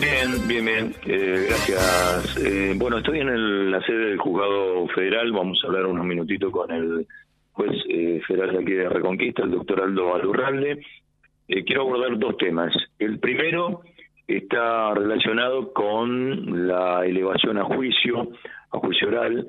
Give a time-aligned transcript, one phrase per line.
[0.00, 0.94] Bien, bien, bien.
[1.04, 2.38] Eh, gracias.
[2.42, 5.30] Eh, bueno, estoy en la sede del juzgado federal.
[5.30, 7.06] Vamos a hablar unos minutitos con el
[7.52, 10.80] juez eh, federal de aquí de Reconquista, el doctor Aldo Alurralde.
[11.46, 12.74] quiero abordar dos temas.
[12.98, 13.82] El primero
[14.26, 18.28] está relacionado con la elevación a juicio,
[18.70, 19.48] a juicio oral,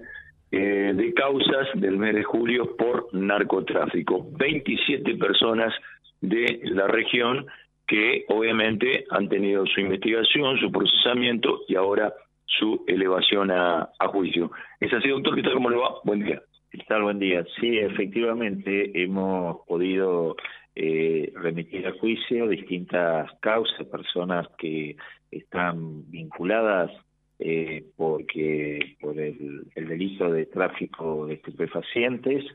[0.51, 4.27] de causas del mes de julio por narcotráfico.
[4.37, 5.73] 27 personas
[6.19, 7.45] de la región
[7.91, 12.13] que obviamente han tenido su investigación, su procesamiento y ahora
[12.45, 14.49] su elevación a, juicio.
[14.79, 15.35] ¿Es así, doctor?
[15.35, 15.55] ¿Qué tal?
[15.55, 15.95] ¿Cómo le va?
[16.05, 16.41] Buen día.
[16.71, 17.03] ¿Qué tal?
[17.03, 17.45] Buen día.
[17.59, 20.37] Sí, efectivamente hemos podido
[20.73, 24.95] eh, remitir a juicio distintas causas, personas que
[25.29, 26.91] están vinculadas
[27.39, 32.45] eh, porque por el delito de tráfico de estupefacientes,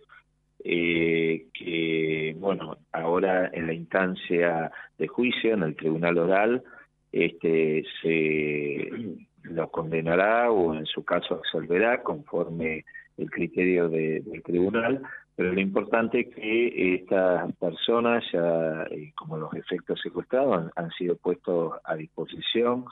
[0.69, 6.65] eh, que, bueno, ahora en la instancia de juicio, en el tribunal oral,
[7.13, 8.91] este, se
[9.45, 12.85] lo condenará o en su caso absolverá conforme
[13.17, 15.03] el criterio del tribunal,
[15.37, 21.15] pero lo importante es que estas personas, ya eh, como los efectos secuestrados, han, sido
[21.17, 22.87] puestos a disposición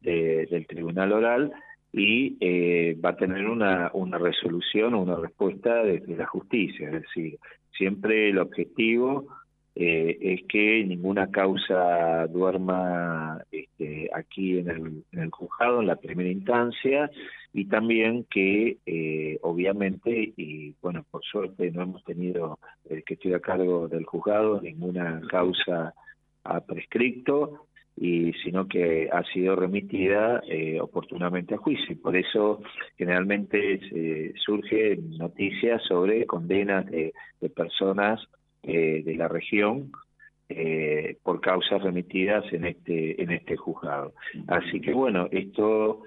[0.00, 1.52] del tribunal oral
[1.92, 6.88] y eh, va a tener una, una resolución o una respuesta desde la justicia.
[6.88, 7.38] Es decir,
[7.76, 9.26] siempre el objetivo
[9.74, 17.10] eh, es que ninguna causa duerma este, aquí en el, juzgado en la primera instancia
[17.52, 23.32] y también que eh, obviamente y bueno por suerte no hemos tenido el que estoy
[23.32, 25.94] a cargo del juzgado ninguna causa
[26.44, 27.66] ha prescripto
[28.00, 32.00] y sino que ha sido remitida eh, oportunamente a juicio.
[32.00, 32.62] Por eso
[32.96, 37.12] generalmente eh, surge noticias sobre condenas de,
[37.54, 38.18] personas
[38.62, 39.92] eh, de la región
[40.48, 44.14] eh, por causas remitidas en este en este juzgado.
[44.48, 46.02] Así que bueno, esto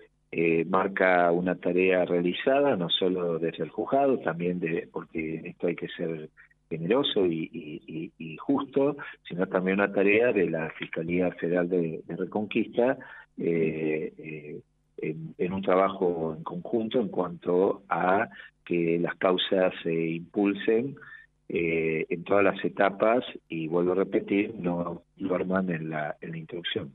[0.66, 5.90] marca una tarea realizada no solo desde el juzgado, también de porque esto hay que
[5.90, 6.32] ser
[6.70, 8.98] generoso y, justo,
[9.28, 12.98] sino también una tarea de la Fiscalía Federal de, Reconquista
[13.38, 14.62] eh, eh,
[15.38, 18.30] en, un trabajo en conjunto en cuanto a
[18.66, 20.96] que las causas se impulsen
[21.50, 26.38] eh, en todas las etapas y vuelvo a repetir, no duerman en la, en la
[26.38, 26.92] introducción.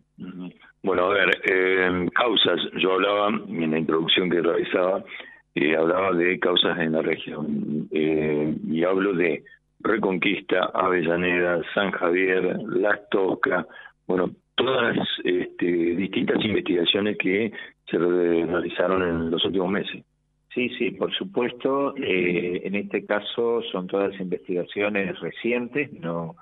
[0.82, 5.04] Bueno, a ver, causas, yo hablaba en la introducción que realizaba,
[5.76, 9.44] hablaba de causas en la región y hablo de
[9.80, 13.66] Reconquista, Avellaneda, San Javier, Las Tosca,
[14.06, 17.52] bueno, todas este, distintas investigaciones que
[17.88, 20.04] se realizaron en los últimos meses.
[20.52, 21.94] Sí, sí, por supuesto.
[21.96, 25.92] Eh, en este caso son todas investigaciones recientes.
[25.92, 26.34] No,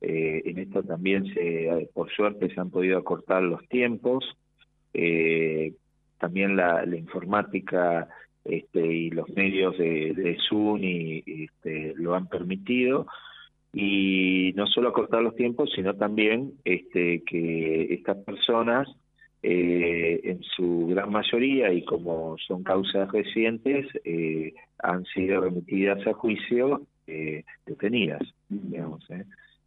[0.00, 4.24] eh, en esto también se, por suerte, se han podido acortar los tiempos.
[4.92, 5.74] Eh,
[6.18, 8.08] también la informática
[8.44, 13.06] este, y los medios de, de Zoom y, este, lo han permitido
[13.72, 18.88] y no solo acortar los tiempos sino también este, que estas personas
[19.42, 26.14] eh, en su gran mayoría y como son causas recientes eh, han sido remitidas a
[26.14, 29.24] juicio eh, detenidas digamos ¿eh?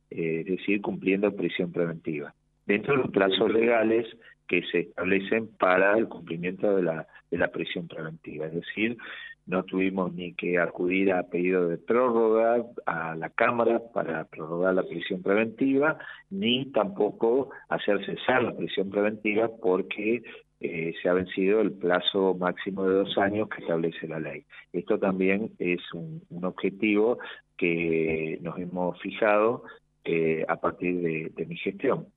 [0.09, 2.33] es decir cumpliendo prisión preventiva
[2.65, 4.07] dentro de los plazos legales
[4.47, 8.45] que se establecen para el cumplimiento de la, de la prisión preventiva.
[8.47, 8.97] Es decir,
[9.45, 14.83] no tuvimos ni que acudir a pedido de prórroga a la Cámara para prorrogar la
[14.83, 15.97] prisión preventiva,
[16.29, 20.23] ni tampoco hacer cesar la prisión preventiva porque
[20.61, 24.45] eh, se ha vencido el plazo máximo de dos años que establece la ley.
[24.71, 27.17] Esto también es un, objetivo
[27.57, 29.63] que nos hemos fijado
[30.05, 32.07] eh, a partir de mi gestión.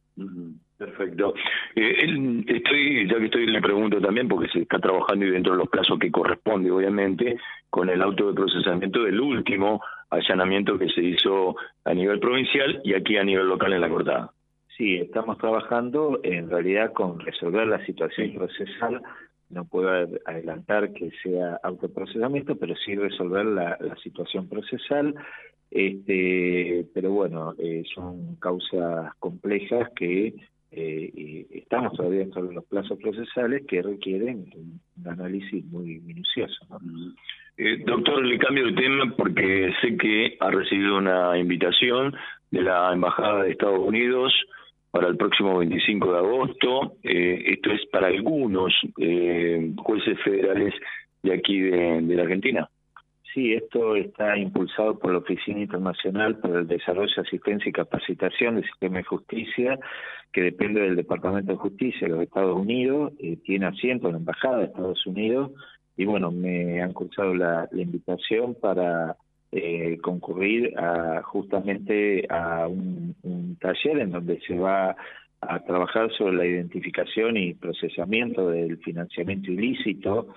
[0.79, 1.35] Perfecto.
[1.75, 5.59] Eh, estoy, ya que estoy, le pregunto también, porque se está trabajando y dentro de
[5.59, 7.39] los plazos que corresponde, obviamente,
[7.71, 12.95] con el auto de procesamiento del último allanamiento que se hizo a nivel provincial y
[12.95, 14.31] aquí a nivel local en la cortada.
[14.77, 19.03] Sí, estamos trabajando en realidad con resolver la situación procesal.
[19.49, 19.89] No puedo
[20.27, 25.15] adelantar que sea autoprocesamiento, pero sí resolver la, la situación procesal
[25.71, 30.35] este, pero bueno, eh, son causas complejas que
[30.71, 36.67] eh, estamos todavía de los plazos procesales que requieren un, análisis muy minucioso.
[37.57, 42.15] Eh, doctor, le cambio de tema porque sé que ha recibido una invitación
[42.51, 44.35] de la Embajada de Estados Unidos
[44.91, 46.97] para el próximo 25 de agosto.
[47.03, 50.75] Eh, esto es para algunos eh, jueces federales
[51.23, 52.69] de aquí de la Argentina.
[53.37, 58.65] Sí, esto está impulsado por la Oficina Internacional para el Desarrollo, Asistencia y Capacitación del
[58.65, 59.79] Sistema de Justicia,
[60.33, 63.13] que depende del Departamento de Justicia de los Estados Unidos,
[63.45, 65.51] tiene asiento en la Embajada de Estados Unidos,
[65.99, 69.17] y bueno, me han cursado la, invitación para
[69.53, 74.97] eh, concurrir a, justamente a un taller en donde se va
[75.43, 80.29] a trabajar sobre la identificación y procesamiento del financiamiento ilícito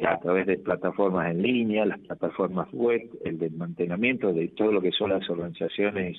[0.00, 4.92] a través de plataformas en línea, las plataformas web, el desmantelamiento de todo lo que
[4.92, 6.18] son las organizaciones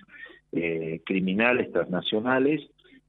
[0.52, 2.62] eh, criminales transnacionales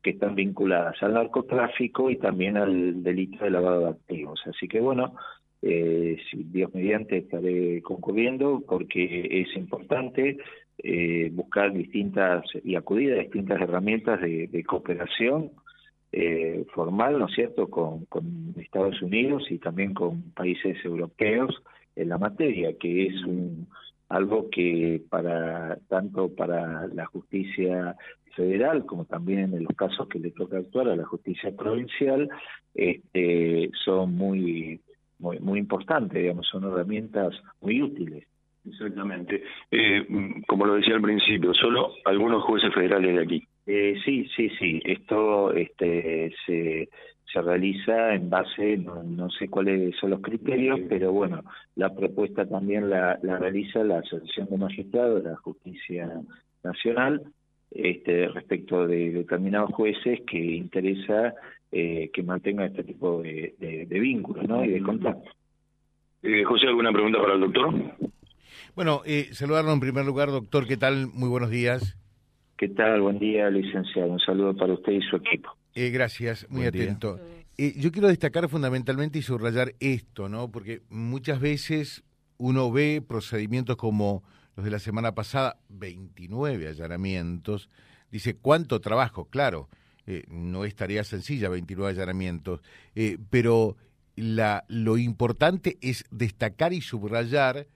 [0.02, 4.40] que están vinculadas al narcotráfico y también al delito de lavado de activos.
[4.46, 5.14] Así que bueno,
[5.62, 10.36] eh, si Dios mediante estaré concurriendo porque es importante
[10.78, 15.50] eh, buscar distintas y acudir a distintas herramientas de cooperación
[16.12, 21.54] eh, formal, ¿no es cierto?, con, con, Estados Unidos y también con países europeos
[21.96, 23.66] en la materia, que es un,
[24.08, 27.96] algo que para tanto para la justicia
[28.34, 32.28] federal como también en los casos que le toca actuar a la justicia provincial
[32.74, 34.80] este, son muy,
[35.18, 38.26] muy muy importantes, digamos, son herramientas muy útiles.
[38.66, 39.42] Exactamente.
[39.70, 40.06] Eh,
[40.46, 43.48] como lo decía al principio, solo algunos jueces federales de aquí.
[43.70, 44.80] Eh, sí, sí, sí.
[44.82, 46.88] Esto este, se,
[47.30, 51.44] se realiza en base, no, sé cuáles son los criterios, pero bueno,
[51.76, 56.10] la propuesta también la, la realiza la Asociación de Magistrados de la Justicia
[56.64, 57.22] Nacional
[57.70, 61.34] este, respecto de determinados jueces que interesa
[61.70, 64.64] eh, que mantengan este tipo de, de, vínculos ¿no?
[64.64, 65.30] y de contacto.
[66.22, 67.74] Eh, José, ¿alguna pregunta para el doctor?
[68.74, 71.08] Bueno, eh, saludarlo en primer lugar, doctor, ¿qué tal?
[71.08, 71.98] Muy buenos días.
[72.58, 73.00] ¿Qué tal?
[73.02, 74.10] Buen día, licenciado.
[74.10, 75.56] Un saludo para usted y su equipo.
[75.76, 77.20] Eh, gracias, muy atento.
[77.56, 80.50] Eh, yo quiero destacar fundamentalmente y subrayar esto, ¿no?
[80.50, 82.02] Porque muchas veces
[82.36, 84.24] uno ve procedimientos como
[84.56, 87.70] los de la semana pasada, 29 allanamientos,
[88.10, 89.26] dice, ¿cuánto trabajo?
[89.26, 89.68] Claro,
[90.08, 92.60] eh, no es tarea sencilla, 29 allanamientos,
[93.30, 93.76] pero
[94.16, 97.68] la, lo importante es destacar y subrayar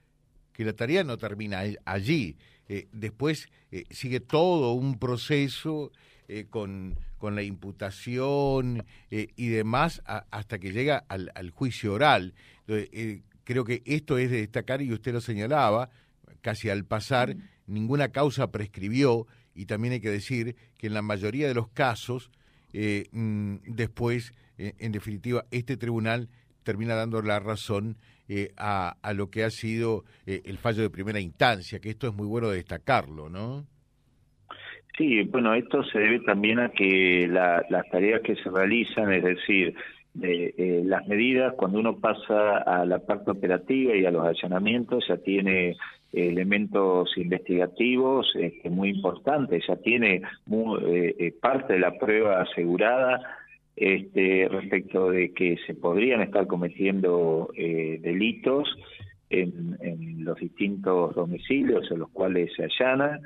[0.51, 2.35] que la tarea no termina allí,
[2.69, 5.91] eh, después eh, sigue todo un proceso
[6.27, 12.33] eh, con, con, la imputación y demás hasta que llega al, juicio oral.
[13.43, 15.89] creo que esto es de destacar y usted lo señalaba,
[16.41, 17.35] casi al pasar,
[17.67, 22.31] ninguna causa prescribió y también hay que decir que en la mayoría de los casos,
[22.73, 26.29] mm, después, en definitiva, este tribunal
[26.63, 27.97] termina dando la razón
[28.29, 32.07] eh, a, a, lo que ha sido eh, el fallo de primera instancia, que esto
[32.07, 33.65] es muy bueno destacarlo, ¿no?
[34.97, 39.75] Sí, bueno, esto se debe también a que las tareas que se realizan, es decir,
[40.21, 45.17] eh, las medidas, cuando uno pasa a la parte operativa y a los allanamientos, ya
[45.17, 45.75] tiene
[46.13, 50.21] elementos investigativos este, muy importantes, ya tiene
[51.41, 53.19] parte de la prueba asegurada,
[53.75, 58.67] este, respecto de que se podrían estar cometiendo eh, delitos
[59.29, 63.19] en, en, los distintos domicilios en los cuales se allana.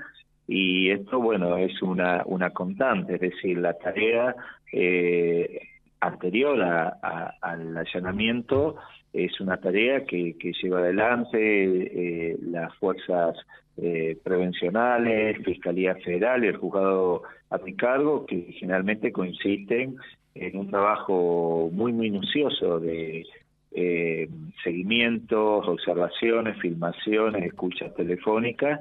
[0.48, 4.34] Y esto bueno es una una constante es decir la tarea
[4.72, 5.60] eh,
[6.00, 8.78] anterior a, al allanamiento
[9.14, 13.36] es una tarea que, que lleva adelante eh, las fuerzas
[13.78, 19.96] eh, prevencionales, Fiscalía Federal y el juzgado a mi cargo, que generalmente coinciden
[20.42, 23.26] en un trabajo muy minucioso de
[23.72, 24.28] eh,
[24.64, 28.80] seguimientos, observaciones, filmaciones, escuchas telefónicas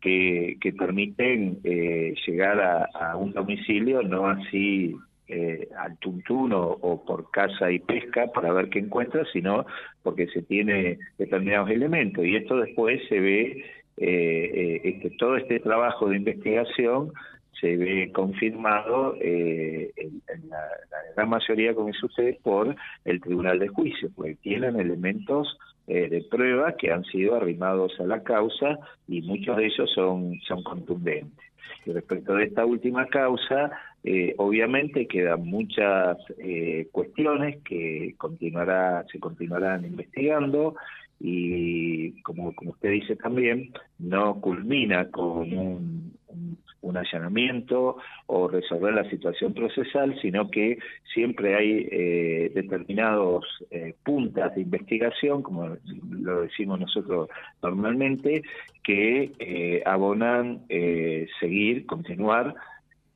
[0.00, 4.96] que, que permiten eh, llegar a, un domicilio, no así
[5.28, 9.64] eh, al tuntún o, por casa y pesca para ver qué encuentra, sino
[10.02, 12.24] porque se tiene determinados elementos.
[12.24, 13.64] Y esto después se ve,
[13.96, 17.12] este, todo este trabajo de investigación
[17.62, 20.58] se ve confirmado eh, en, la,
[21.14, 26.76] gran mayoría, como usted, por el Tribunal de Juicio, porque tienen elementos eh, de prueba
[26.76, 31.46] que han sido arrimados a la causa y muchos de ellos son, son contundentes.
[31.86, 33.70] Y respecto de esta última causa,
[34.02, 40.74] eh, obviamente quedan muchas eh, cuestiones que continuará, se continuarán investigando
[41.20, 46.12] y como, como usted dice también, no culmina con un,
[46.82, 47.96] un, allanamiento
[48.26, 50.78] o resolver la situación procesal, sino que
[51.14, 55.76] siempre hay eh, determinados eh, puntas de investigación, como
[56.10, 57.28] lo decimos nosotros
[57.62, 58.42] normalmente,
[58.82, 62.54] que eh, abonan eh, seguir, continuar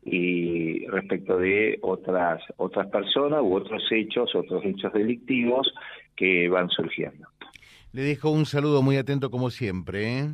[0.05, 5.73] y respecto de otras otras personas u otros hechos, otros hechos delictivos
[6.15, 7.27] que van surgiendo.
[7.93, 10.19] Le dejo un saludo muy atento como siempre.
[10.19, 10.29] ¿eh?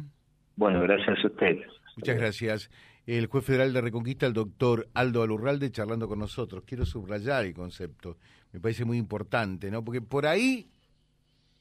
[0.56, 1.58] Bueno, gracias a usted.
[1.96, 2.70] Muchas gracias.
[3.04, 6.62] El juez federal de Reconquista, el doctor Aldo Alurralde, charlando con nosotros.
[6.64, 8.16] Quiero subrayar el concepto.
[8.52, 9.84] Me parece muy importante, ¿no?
[9.84, 10.70] Porque por ahí,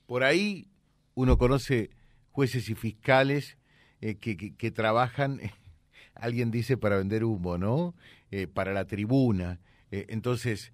[0.06, 0.68] por ahí
[1.16, 1.90] uno conoce
[2.32, 3.58] jueces y fiscales
[4.02, 5.40] eh, que, trabajan,
[6.16, 7.96] alguien dice para vender humo, ¿no?
[8.32, 9.60] Eh, para la tribuna.
[9.92, 10.74] Eh, entonces,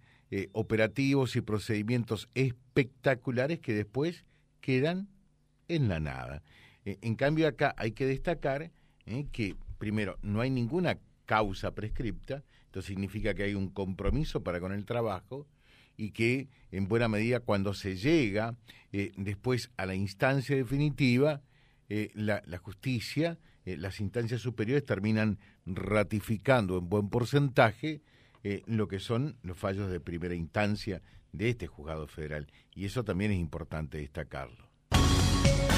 [0.52, 4.26] operativos y procedimientos espectaculares que después
[4.60, 5.08] quedan
[5.70, 6.44] en la nada.
[6.84, 8.72] en cambio, acá hay que destacar
[9.32, 14.72] que, primero, no hay ninguna causa prescripta, esto significa que hay un compromiso para con
[14.72, 15.48] el trabajo,
[15.98, 18.56] y que en buena medida cuando se llega
[18.94, 21.42] eh, después a la instancia definitiva,
[21.90, 28.02] eh, la, justicia, eh, las instancias superiores terminan ratificando en buen porcentaje
[28.66, 31.02] lo que son los fallos de primera instancia
[31.34, 32.48] de este juzgado federal.
[32.74, 34.67] Y eso también es importante destacarlo